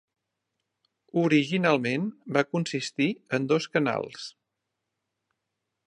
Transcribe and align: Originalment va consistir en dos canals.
Originalment 1.23 2.07
va 2.39 2.45
consistir 2.57 3.09
en 3.39 3.47
dos 3.53 3.71
canals. 3.77 4.29